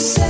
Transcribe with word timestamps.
say 0.00 0.29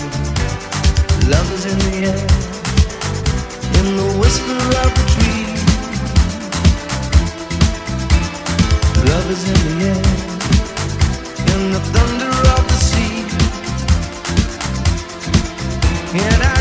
Love 1.31 1.51
is 1.53 1.65
in 1.65 1.79
the 1.79 1.95
air, 2.11 2.21
in 3.79 3.87
the 3.95 4.07
whisper 4.19 4.61
of 4.83 4.89
the. 5.13 5.45
Love 9.09 9.27
is 9.31 9.43
in 9.47 9.59
the 9.67 9.75
air, 9.91 10.03
in 11.53 11.61
the 11.71 11.81
thunder 11.93 12.33
of 12.55 12.63
the 12.67 12.79
sea. 12.89 13.17
And 16.19 16.43
I 16.43 16.60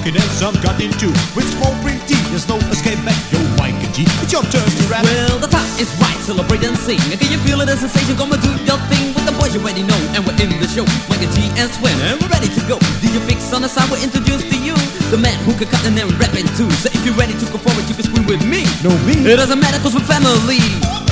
Rocking, 0.00 0.16
and 0.16 0.32
some 0.32 0.56
got 0.64 0.80
into. 0.80 1.12
With 1.36 1.44
small 1.52 1.76
print 1.84 2.00
T, 2.08 2.16
there's 2.32 2.48
no 2.48 2.56
escape 2.72 2.96
back. 3.04 3.20
Yo, 3.28 3.36
Micah 3.60 3.92
G, 3.92 4.08
it's 4.24 4.32
your 4.32 4.40
turn 4.48 4.64
to 4.64 4.84
rap. 4.88 5.04
Well, 5.04 5.38
the 5.38 5.46
time 5.46 5.68
is 5.76 5.92
right, 6.00 6.16
celebrate 6.24 6.64
and 6.64 6.76
sing. 6.76 6.96
Can 7.20 7.28
you 7.28 7.36
feel 7.44 7.60
it, 7.60 7.68
a 7.68 7.76
sensation? 7.76 8.16
Come 8.16 8.32
and 8.32 8.40
do 8.40 8.48
your 8.64 8.80
thing 8.88 9.12
with 9.12 9.26
the 9.28 9.36
boys 9.36 9.52
you 9.52 9.60
already 9.60 9.84
know. 9.84 10.00
And 10.16 10.24
we're 10.24 10.36
in 10.40 10.56
the 10.56 10.68
show, 10.68 10.88
Micah 11.12 11.28
G 11.36 11.52
and 11.60 11.68
Swen, 11.68 11.92
and 12.00 12.16
we're 12.16 12.32
ready 12.32 12.48
to 12.48 12.62
go. 12.64 12.80
DJ 13.04 13.20
Fix 13.28 13.52
on 13.52 13.60
the 13.60 13.68
side, 13.68 13.90
we're 13.92 14.00
introduced 14.00 14.48
to 14.48 14.56
you. 14.56 14.72
The 15.12 15.20
man 15.20 15.36
who 15.44 15.52
can 15.52 15.68
cut 15.68 15.84
and 15.84 15.92
then 15.92 16.08
rap 16.16 16.32
it 16.32 16.48
too. 16.56 16.70
So 16.80 16.88
if 16.88 17.04
you're 17.04 17.16
ready 17.20 17.36
to 17.36 17.44
go 17.52 17.60
forward, 17.60 17.84
you 17.84 17.92
can 17.92 18.04
scream 18.08 18.24
with 18.24 18.40
me. 18.40 18.64
No 18.80 18.96
me. 19.04 19.20
It 19.28 19.36
doesn't 19.36 19.60
matter 19.60 19.76
cause 19.84 19.92
we're 19.92 20.08
family. 20.08 21.09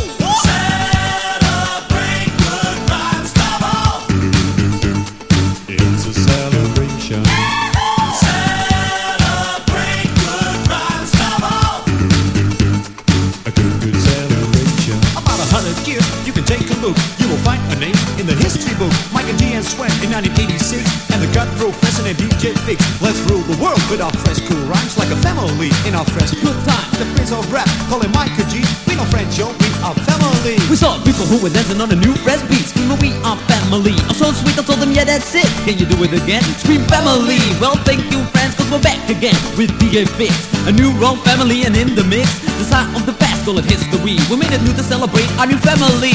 1986, 20.19 21.15
and 21.15 21.23
the 21.23 21.31
cut 21.31 21.47
professor 21.55 22.03
and 22.03 22.19
DJ 22.19 22.51
Fix. 22.67 22.83
Let's 22.99 23.23
rule 23.31 23.47
the 23.47 23.55
world 23.63 23.79
with 23.87 24.03
our 24.03 24.11
fresh, 24.27 24.43
cool 24.51 24.59
rhymes 24.67 24.99
like 24.99 25.15
a 25.15 25.19
family 25.23 25.71
in 25.87 25.95
our 25.95 26.03
fresh 26.11 26.35
good 26.43 26.59
time. 26.67 26.87
The 26.99 27.07
prince 27.15 27.31
of 27.31 27.47
rap, 27.55 27.71
call 27.87 28.03
him 28.03 28.11
Mike 28.11 28.35
G. 28.51 28.67
We 28.91 28.99
no 28.99 29.07
French, 29.15 29.39
yo, 29.39 29.55
we 29.55 29.69
are 29.87 29.95
family. 30.11 30.59
We 30.67 30.75
saw 30.75 30.99
people 31.07 31.23
who 31.23 31.39
were 31.39 31.55
dancing 31.55 31.79
on 31.79 31.95
a 31.95 31.99
new 32.03 32.19
fresh 32.27 32.43
beat 32.51 32.67
Screaming 32.67 32.99
we 32.99 33.15
are 33.23 33.37
family 33.47 33.95
I'm 34.07 34.15
so 34.15 34.33
sweet 34.33 34.59
I 34.59 34.63
told 34.63 34.81
them 34.81 34.93
yeah 34.93 35.05
that's 35.05 35.35
it 35.35 35.49
Can 35.67 35.79
you 35.79 35.87
do 35.87 35.97
it 36.05 36.13
again? 36.13 36.43
Scream 36.63 36.83
family 36.89 37.41
Well 37.61 37.77
thank 37.85 38.01
you 38.13 38.23
friends 38.33 38.55
cause 38.55 38.71
we're 38.71 38.81
back 38.81 39.01
again 39.11 39.37
With 39.57 39.71
DJ 39.81 40.09
Fix 40.09 40.33
A 40.67 40.73
new 40.73 40.93
wrong 41.01 41.17
family 41.25 41.65
and 41.65 41.77
in 41.77 41.95
the 41.95 42.05
mix 42.05 42.39
The 42.61 42.65
sign 42.65 42.95
of 42.95 43.05
the 43.05 43.13
past 43.15 43.45
call 43.45 43.59
it 43.59 43.65
history 43.65 44.17
We 44.31 44.37
made 44.37 44.53
it 44.53 44.63
new 44.63 44.73
to 44.73 44.83
celebrate 44.83 45.29
our 45.37 45.47
new 45.47 45.59
family 45.59 46.15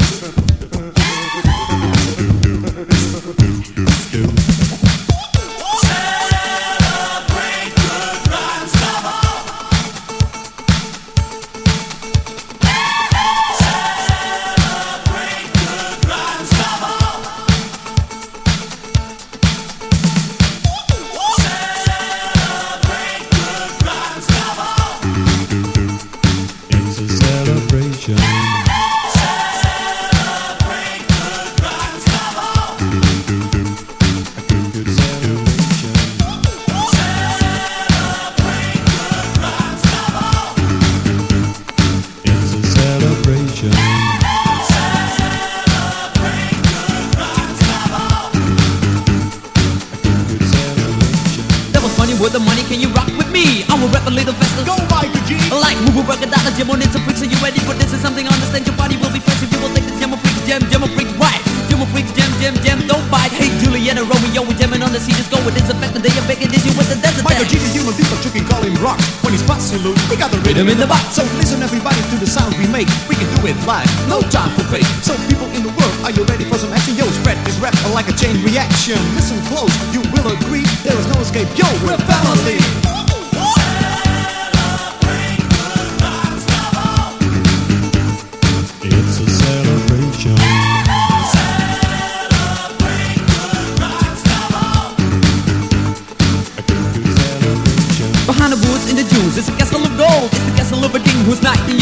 jam, 62.41 62.57
jam, 62.65 62.79
don't 62.89 63.05
bite. 63.13 63.29
Hey 63.29 63.53
Juliet 63.61 64.01
and 64.01 64.09
Romeo, 64.09 64.41
we 64.41 64.57
jamming 64.57 64.81
on 64.81 64.91
the 64.91 64.99
sea, 64.99 65.13
just 65.13 65.29
go 65.29 65.37
with 65.45 65.53
this 65.53 65.69
effect 65.69 65.93
and 65.93 66.01
they 66.01 66.09
are 66.17 66.25
begging 66.25 66.49
this 66.49 66.65
you 66.65 66.73
with 66.73 66.89
the 66.89 66.97
desert 66.97 67.23
Michael. 67.23 67.45
G, 67.45 67.61
the 67.61 67.69
human 67.69 67.93
people 67.93 68.17
chicken 68.25 68.43
call 68.49 68.65
him 68.65 68.73
rock. 68.81 68.97
When 69.21 69.31
he's 69.31 69.45
passing 69.45 69.79
loose, 69.85 70.01
he 70.09 70.17
got 70.17 70.33
the 70.33 70.41
rhythm 70.41 70.67
in 70.67 70.81
the 70.81 70.89
box. 70.89 71.13
So 71.13 71.23
listen 71.37 71.61
everybody 71.61 72.01
to 72.09 72.17
the 72.17 72.25
sound 72.25 72.57
we 72.57 72.65
make. 72.67 72.89
We 73.05 73.15
can 73.15 73.29
do 73.37 73.45
it 73.45 73.55
live, 73.69 73.87
no 74.09 74.25
time 74.33 74.49
for 74.57 74.65
fake. 74.73 74.89
So 75.05 75.13
people 75.29 75.47
in 75.53 75.61
the 75.61 75.73
world, 75.77 75.95
are 76.01 76.11
you 76.11 76.25
ready 76.25 76.43
for 76.49 76.57
some 76.57 76.73
action? 76.73 76.97
Yo, 76.97 77.05
spread 77.21 77.37
this 77.45 77.61
rap 77.61 77.77
like 77.93 78.09
a 78.09 78.15
chain 78.17 78.41
reaction. 78.41 78.97
Listen 79.13 79.37
close, 79.45 79.71
you 79.93 80.01
will 80.09 80.33
agree. 80.33 80.65
There 80.81 80.97
is 80.97 81.07
no 81.13 81.21
escape. 81.21 81.47
Yo, 81.53 81.69
we're 81.85 82.01
family. 82.09 83.10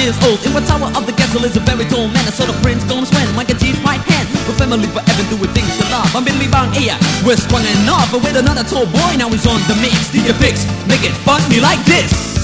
Years 0.10 0.20
old. 0.26 0.40
In 0.46 0.54
one 0.54 0.66
tower 0.66 0.90
of 0.98 1.06
the 1.06 1.14
castle 1.14 1.46
is 1.46 1.56
a 1.56 1.62
very 1.62 1.86
tall 1.86 2.08
man. 2.10 2.26
I 2.26 2.34
saw 2.34 2.46
the 2.46 2.58
prince 2.66 2.84
gonna 2.84 3.06
swim. 3.06 3.30
Michael 3.36 3.58
G's 3.58 3.78
right 3.86 4.02
hand. 4.02 4.26
With 4.48 4.58
family 4.58 4.90
forever 4.90 5.24
doing 5.30 5.54
things 5.54 5.70
you 5.78 5.86
love. 5.94 6.10
I'm 6.16 6.26
Billy 6.26 6.50
Bang 6.50 6.74
here. 6.74 6.98
We're 7.26 7.38
strong 7.38 7.66
enough. 7.84 8.10
But 8.12 8.24
with 8.26 8.36
another 8.36 8.64
tall 8.64 8.86
boy, 8.90 9.14
now 9.22 9.30
he's 9.30 9.46
on 9.46 9.62
the 9.70 9.78
mix. 9.78 10.10
DJ 10.10 10.34
Fix, 10.42 10.66
make 10.90 11.06
it 11.06 11.14
funny 11.22 11.60
like 11.60 11.84
this. 11.86 12.39